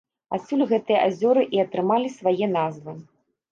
Адсюль 0.37 0.63
гэтыя 0.71 1.03
азёры 1.09 1.45
і 1.59 1.63
атрымалі 1.65 2.11
свае 2.17 2.51
назвы. 2.59 2.99